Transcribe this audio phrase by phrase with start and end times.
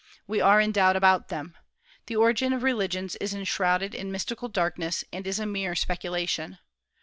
[0.25, 1.55] We are in doubt about them.
[2.07, 6.57] The origin of religions is enshrouded in mystical darkness, and is a mere speculation.